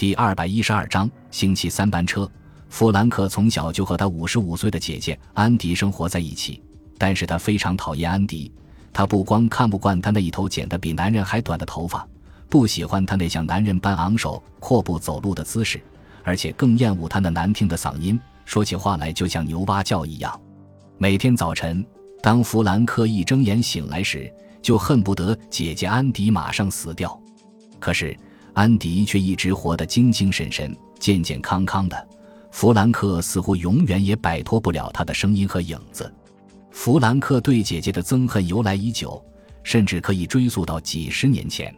[0.00, 2.26] 第二百一十二章星期三班车。
[2.70, 6.62] 弗兰克从小就和他五十五岁的姐姐安迪生活在一起，
[6.96, 8.50] 但是他非常讨厌安迪。
[8.94, 12.08] 他不光看不惯他那一头剪得比男人还短的头发，
[12.48, 15.78] 不喜欢他那像男人般昂首阔步走路的姿势，
[16.24, 20.40] 而且更厌恶他那难听的嗓音，说起话来就像牛蛙叫一样。
[20.96, 21.84] 每天早晨，
[22.22, 24.32] 当弗兰克一睁眼醒来时，
[24.62, 27.20] 就恨不得姐姐安迪马上死掉。
[27.78, 28.16] 可是
[28.54, 32.08] 安迪却一直活得精精神神、健健康康的。
[32.50, 36.12] 弗兰克似乎永远也摆脱不了他的声音和影子。
[36.70, 39.22] 弗兰克对姐姐的憎恨由来已久，
[39.62, 41.74] 甚至可以追溯到几十年前。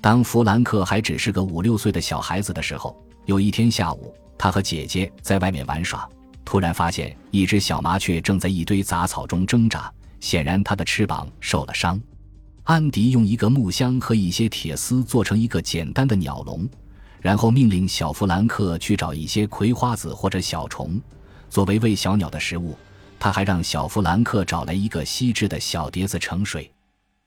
[0.00, 6.08] 当弗兰克还只是个五六岁的小孩子的时候，有一天下午，他和姐姐在外面玩耍，
[6.44, 12.00] 突然发现一只小麻雀正在一堆杂草中挣扎，显然它的翅膀受了伤。
[12.64, 16.68] 安迪用一个木箱和一些铁丝做成一个简单的鸟笼。
[17.20, 21.00] 然后命令小弗兰克去找一些葵花籽或者小虫，
[21.48, 22.76] 作为喂小鸟的食物。
[23.20, 26.68] 他还让小弗兰克找来一个锡制的小碟子盛水。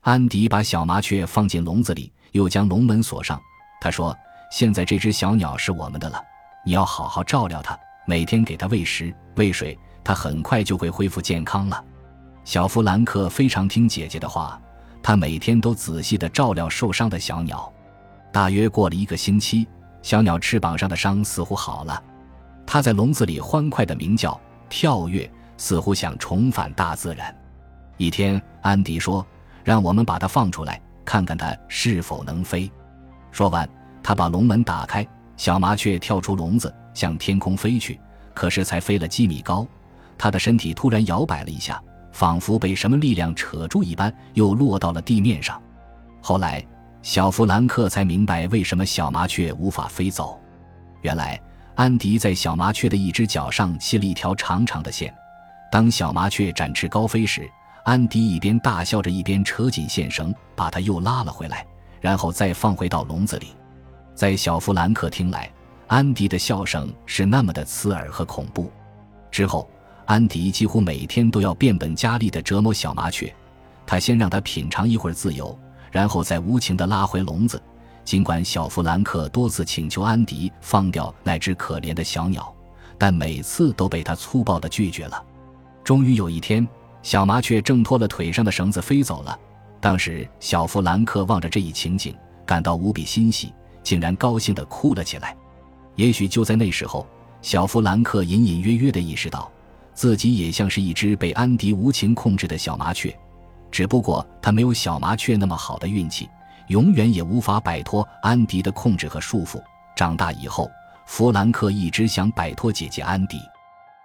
[0.00, 3.40] 安迪把小麻雀放进笼子里，又将笼门锁上。
[3.80, 4.16] 他说
[4.50, 6.20] ：“现在这只小鸟是我们的了，
[6.66, 11.84] 你要好好照料它，每天给它喂食、喂水，它很快就会恢复健康了。”
[12.44, 14.60] 小弗兰克非常听姐姐的话，
[15.04, 17.70] 他每天都仔细地照料受伤的小鸟。
[18.32, 19.68] 大约过了一个星期。
[20.00, 22.02] 小鸟翅膀上的伤似乎好了，
[22.66, 24.38] 它在笼子里欢快地鸣叫、
[24.68, 27.34] 跳跃，似乎想重返大自然。
[27.96, 29.26] 一天，安迪说
[29.64, 32.70] ：“让我们把它放出来，看看它是否能飞。”
[33.32, 33.66] 说完，
[34.02, 35.06] 他把笼门打开，
[35.38, 37.98] 小麻雀跳出笼子，向天空飞去。
[38.34, 39.66] 可是，才飞了几米高，
[40.18, 41.82] 它的身体突然摇摆了一下，
[42.14, 45.62] 仿佛被什么力量扯住一般，又落到了地面上。
[46.22, 46.64] 后来。
[47.04, 50.40] 小弗兰克才明白为什么小麻雀无法飞走。
[51.02, 51.38] 原来，
[51.74, 55.14] 安迪在小麻雀的一只脚上系了一条长长的线。
[55.70, 57.46] 当小麻雀展翅高飞时，
[57.84, 61.66] 安迪一边大笑着，一边扯紧线绳，把它又拉了回来，
[62.00, 63.48] 然后再放回到笼子里。
[64.14, 65.52] 在小弗兰克听来，
[65.88, 68.72] 安迪的笑声是那么的刺耳和恐怖。
[69.30, 69.68] 之后，
[70.06, 73.32] 安迪几乎每天都要变本加厉地折磨小麻雀。
[73.86, 75.56] 他先让它品尝一会儿自由。
[75.92, 77.62] 然后再无情地拉回笼子，
[78.04, 82.52] 尽管小弗兰克多次请求安迪放掉那只可怜的小鸟，
[82.98, 85.24] 但每次都被他粗暴地拒绝了。
[85.84, 86.66] 终于有一天，
[87.00, 89.38] 小麻雀挣脱了腿上的绳子飞走了。
[89.80, 92.12] 当时，小弗兰克望着这一情景，
[92.44, 93.52] 感到无比欣喜，
[93.84, 95.36] 竟然高兴地哭了起来。
[95.94, 97.06] 也许就在那时候，
[97.40, 99.48] 小弗兰克隐隐约约地意识到，
[99.94, 103.16] 自己也像是一只被安迪无情控制的小麻雀。
[103.70, 106.28] 只不过他没有小麻雀那么好的运气，
[106.68, 109.62] 永远也无法摆脱安迪的控制和束缚。
[109.96, 110.70] 长大以后，
[111.06, 113.38] 弗兰克一直想摆脱姐姐安迪。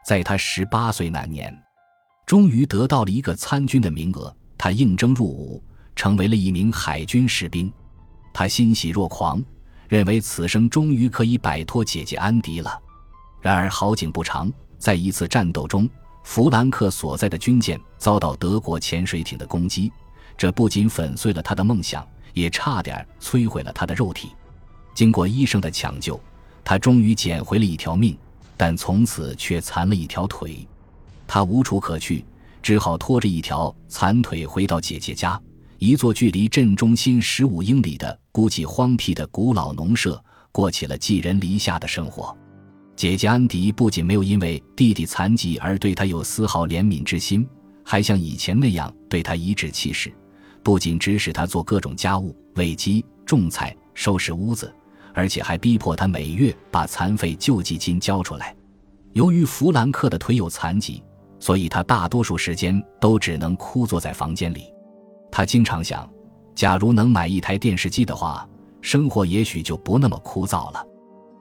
[0.06, 1.56] 在他十八岁那年，
[2.26, 5.64] 终于得到了一个参军的名额，他应征入伍，
[5.96, 7.72] 成为了一名海军士兵。
[8.34, 9.44] 他欣喜若狂，
[9.88, 12.80] 认为此生终于可以摆脱姐姐安迪了。
[13.42, 15.88] 然而好景不长，在一次战斗中。
[16.24, 19.92] 弗兰克所在的军舰遭到德国潜水艇的攻击，
[20.38, 24.30] 这不仅粉碎了他的梦想，也差点摧毁了他的肉体。
[24.94, 26.20] 经过医生的抢救，
[26.64, 28.16] 他终于捡回了一条命，
[28.56, 30.68] 但从此却残了一条腿。
[31.26, 32.24] 他无处可去，
[32.62, 35.42] 只好拖着一条残腿回到姐姐家，
[35.80, 42.38] 一座距离镇中心十五英里的孤寂荒僻的古老农舍，过起了寄人篱下的生活。
[43.00, 47.48] 姐姐安迪不仅没有因为弟弟残疾而对他有丝毫怜悯之心，
[47.82, 50.14] 还像以前那样对他颐指气使，
[50.62, 54.76] 不仅指使他做各种家务、喂鸡、种菜、收拾屋子，
[55.14, 58.54] 而且还逼迫他每月把残废救济金交出来。
[59.14, 61.02] 由于弗兰克的腿有残疾，
[61.40, 64.66] 所以他大多数时间都只能枯坐在房间里。
[65.32, 66.06] 他经常想，
[66.54, 68.46] 假如能买一台电视机的话，
[68.82, 70.86] 生活也许就不那么枯燥了。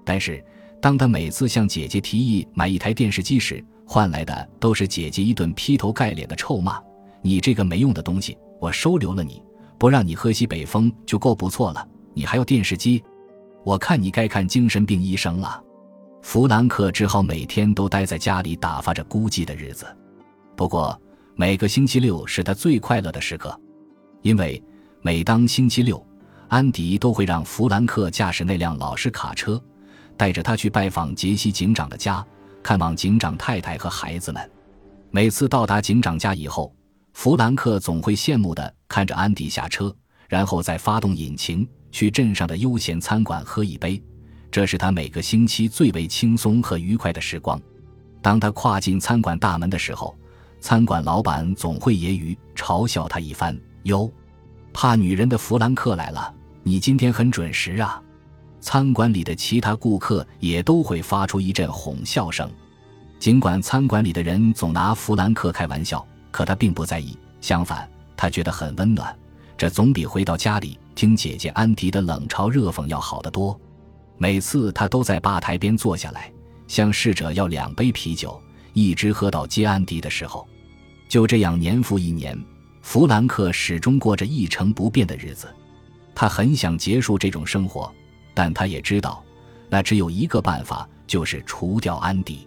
[0.05, 0.41] 但是。
[0.81, 6.81] 当他每次向姐姐提议买一台电视机时，换来的都是姐姐一顿劈头盖脸的臭骂
[7.21, 9.43] ：“你这个没用的东西，我收留了你，
[9.77, 13.03] 不让你喝西北风就够不错了，你还要电视机？
[13.65, 15.63] 我看你该看精神病医生了。”
[16.23, 19.87] 弗兰克只好每天都待在家里打发着孤寂的日子。
[20.57, 21.01] 不过，
[21.35, 23.59] 每个星期六是他最快乐的时刻，
[24.23, 24.63] 因为
[25.01, 26.05] 每当星期六，
[26.49, 29.61] 安迪都会让弗兰克驾驶那辆老式卡车。
[30.19, 32.23] 带着他去拜访杰西警长的家，
[32.63, 34.51] 看望警长太太和孩子们。
[35.11, 36.75] 每次到达警长家以后，
[37.15, 39.95] 弗兰克总会羡慕地看着安迪下车，
[40.29, 44.03] 然后再发动引擎去镇上的悠闲餐馆喝一杯，
[44.51, 47.59] 这是他每个星期最为轻松和愉快的时光。
[48.21, 50.19] 当他跨进餐馆大门的时候，
[50.61, 54.11] 餐馆老板总会揶揄嘲笑他一番：“哟，
[54.73, 58.03] 怕女人的弗兰克来了，你今天很准时啊！”
[58.61, 62.51] 餐馆里的其他顾客也都会发出一阵哄笑声。
[63.19, 69.17] 尽管餐馆里的人总拿弗兰克开玩笑，可他并不在意，相反，他觉得很温暖。
[69.57, 73.59] 这总比回到家里听姐姐安迪的冷嘲热讽要好得多。
[74.17, 76.31] 每次他都在吧台边坐下来，
[76.67, 78.41] 向侍者要两杯啤酒，
[78.73, 80.47] 一直喝到接安迪的时候。
[81.09, 82.39] 就这样年复一年，
[82.83, 85.49] 弗兰克始终过着一成不变的日子。
[86.15, 87.93] 他很想结束这种生活，
[88.39, 89.21] 但他也知道，
[89.69, 92.47] 那只有一个办法，就是除掉安迪。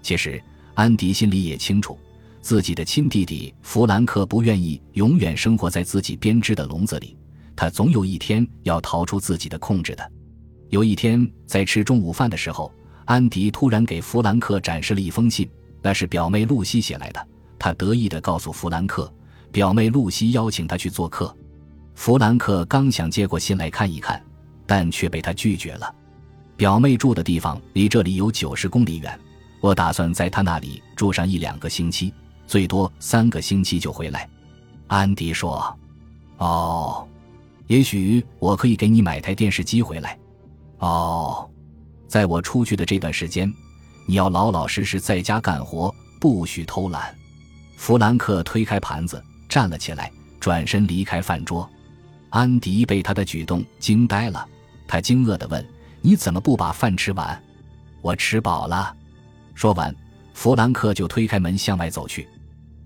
[0.00, 0.40] 其实，
[0.74, 1.98] 安迪心里也清楚。
[2.40, 7.16] 自己的亲弟弟弗兰克不愿意永远生活在自己编织的笼子里，
[7.56, 10.08] 他总有一天要逃出自己的控制的。
[10.68, 12.72] 有一天，在吃中午饭的时候，
[13.04, 15.50] 安迪突然给弗兰克展示了一封信，
[15.82, 17.28] 那是表妹露西写来的。
[17.58, 19.12] 他得意地告诉弗兰克，
[19.50, 21.36] 表妹露西邀请他去做客。
[21.96, 24.23] 弗兰克刚想接过信来看一看，
[24.66, 25.94] 但却被他拒绝了。
[26.56, 29.18] 表妹住的地方离这里有九十公里远，
[29.60, 32.12] 我打算在她那里住上一两个星期。
[32.46, 34.28] 最多三个星期就回来，
[34.86, 35.76] 安迪说
[36.38, 37.08] ：“哦，
[37.66, 40.18] 也许我可以给你买台电视机回来。
[40.78, 41.48] 哦，
[42.06, 43.52] 在我出去的这段时间，
[44.06, 47.14] 你要老老实实在家干活，不许偷懒。”
[47.76, 51.68] 弗兰克推开盘子，站了起来，转身离开饭桌。
[52.30, 54.46] 安迪被他的举动惊呆了，
[54.86, 55.64] 他惊愕地问
[56.00, 57.42] ：“你怎么不把饭吃完
[58.02, 58.94] ？”“我吃饱了。”
[59.54, 59.94] 说完，
[60.32, 62.28] 弗兰克就推开门向外走去。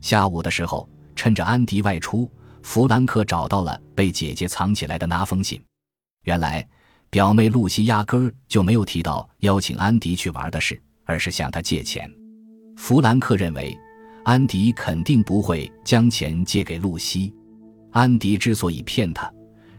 [0.01, 2.31] 下午的时候，趁着安迪外出，
[2.63, 5.61] 弗兰克找到了被姐姐藏起来的那封信。
[6.25, 6.67] 原来，
[7.11, 12.09] 表妹露西压根儿就没有提到邀请安迪去玩的事，而是向他借钱。
[12.77, 13.77] 弗兰克认为，
[14.25, 17.35] 安迪肯定不会将钱借给露西。
[17.91, 19.33] 安迪之所以骗他，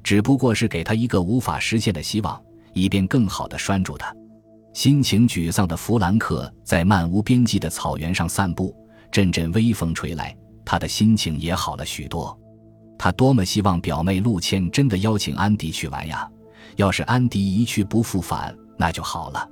[0.09, 2.41] 只不过是给他一个无法实现的希望，
[2.73, 4.11] 以便更好地拴住他。
[4.73, 8.75] 心情沮丧的弗兰克在漫无边际的草原上散步。
[9.11, 10.35] 阵阵微风吹来，
[10.65, 12.35] 他的心情也好了许多。
[12.97, 16.27] 他多么希望表妹陆谦真的邀请安迪去玩呀！
[16.77, 19.47] 要是安迪一去不复返，那就好了。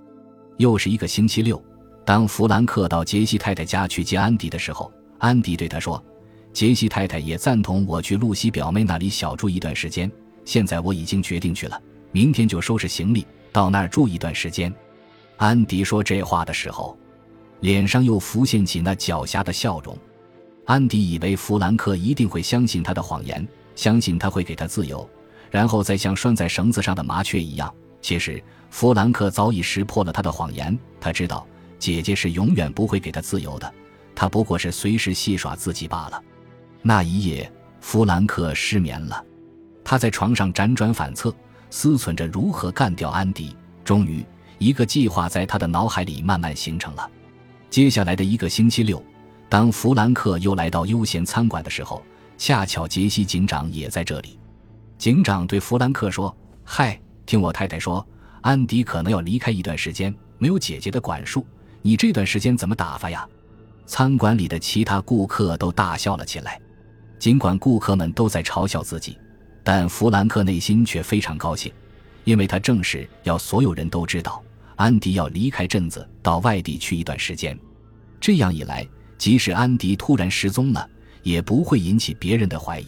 [0.57, 1.63] 又是一个星期六，
[2.04, 6.04] 当弗兰克到杰西太太家去接安迪的时候，安迪对他说
[6.51, 10.12] ：“杰西太太也赞同我去露西表妹那里小住一段时间。
[10.48, 11.80] 现在我已经决定去了，
[12.14, 14.74] 明天就收拾行李到那儿住一段时间。”
[15.36, 16.98] 安迪说这话的时候。
[17.62, 19.98] 脸上又浮现起那狡黠的笑容，
[20.66, 23.46] 安迪以为弗兰克一定会相信他的谎言，
[23.76, 25.10] 相信他会给他自由，
[25.50, 27.74] 然后再像拴在绳子上的麻雀一样。
[28.00, 31.48] 其实弗兰克早已识破了他的谎言，他知道
[31.80, 33.74] 姐姐是永远不会给他自由的，
[34.14, 36.24] 他不过是随时戏耍自己罢了。
[36.84, 37.52] 那一夜，
[37.82, 39.26] 弗兰克失眠了，
[39.89, 41.34] 他在床上辗转反侧，
[41.69, 43.56] 思忖着如何干掉安迪。
[43.86, 44.22] 终于，
[44.57, 47.10] 一个计划在他的脑海里慢慢形成了。
[47.69, 49.01] 接下来的一个星期六，
[49.48, 52.04] 当弗兰克又来到悠闲餐馆的时候，
[52.38, 54.38] 恰巧杰西警长也在这里。
[54.98, 56.36] 警长对弗兰克说
[56.66, 58.06] ：“嗨，听我太太说，
[58.42, 61.48] 安迪可能要离开一段时间，没有姐姐的管束，
[61.81, 63.26] 你这段时间怎么打发呀？”
[63.88, 66.59] 餐馆里的其他顾客都大笑了起来。
[67.18, 69.18] 尽管顾客们都在嘲笑自己，
[69.69, 71.69] 但弗兰克内心却非常高兴，
[72.24, 74.42] 因为他正是要所有人都知道。
[74.78, 77.59] 安迪要离开镇子，到外地去一段时间。
[78.18, 80.90] 这样一来，即使安迪突然失踪了，
[81.21, 82.86] 也不会引起别人的怀疑。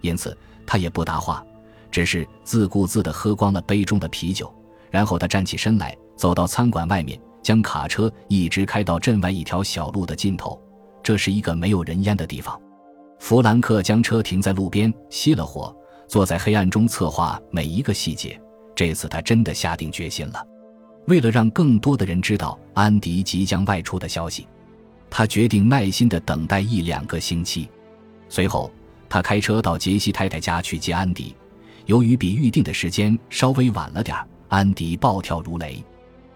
[0.00, 0.36] 因此，
[0.66, 1.46] 他也不答话，
[1.92, 4.52] 只是自顾自地喝光了杯中的啤酒。
[4.90, 10.60] 然后他站起身来，走到餐馆外面，将卡车一直开到镇外一条小路的尽头。
[11.04, 12.60] 这是一个没有人烟的地方。
[13.20, 15.72] 弗兰克将车停在路边，熄了火，
[16.10, 18.36] 坐在黑暗中策划每一个细节。
[18.74, 20.44] 这次他真的下定决心了。
[21.06, 24.44] 为了让更多的人知道安迪即将外出的消息，
[25.08, 27.70] 他决定耐心地等待一两个星期。
[28.28, 28.72] 随后，
[29.08, 31.32] 他开车到杰西太太家去接安迪。
[31.86, 34.16] 由于比预定的时间稍微晚了点
[34.48, 35.80] 安迪暴跳如雷。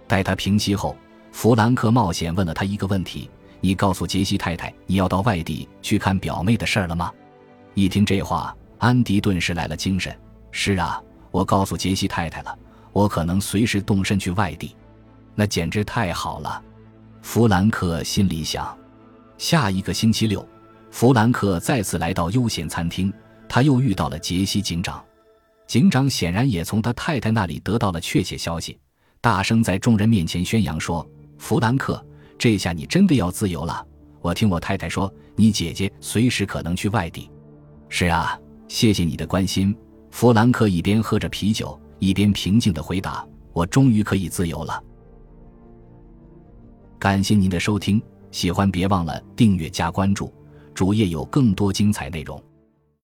[0.07, 0.97] 待他平息后，
[1.33, 3.29] 弗兰克冒险问了他一个问题
[3.61, 7.11] ：“你告诉杰西太太你要到外地去看表妹的事儿了吗？”
[7.75, 10.15] 一听这话，安迪顿时来了精神
[10.51, 12.59] ：“是啊，我告诉杰西太太了。”
[12.95, 14.77] 我可能随时动身去外地，
[15.35, 16.63] 那简直太好了。
[17.23, 18.79] 弗兰克心里想。
[19.37, 20.49] 下一个星期六，
[20.93, 23.13] 弗兰克再次来到悠闲餐厅，
[23.49, 25.05] 他又遇到了杰西警长。
[25.67, 28.79] 警长显然也从他太太那里得到了确切消息，
[29.21, 31.05] 大声在众人面前宣扬说
[31.37, 32.01] ：“弗兰克，
[32.39, 33.85] 这下你真的要自由了。
[34.21, 37.29] 我听我太太说，你姐姐随时可能去外地。
[37.91, 39.75] ”“是啊，谢谢你的关心。”
[40.11, 44.83] 弗兰克一边喝着啤酒，一边平静的回答：“我终于可以自由了。”
[47.01, 50.33] 感谢您的收听，喜欢别忘了订阅加关注，
[50.73, 52.41] 主页有更多精彩内容。